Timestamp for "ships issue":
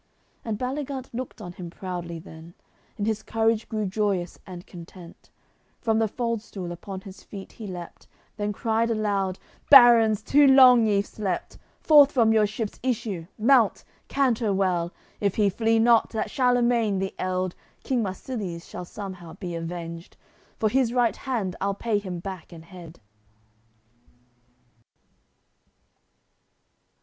12.47-13.27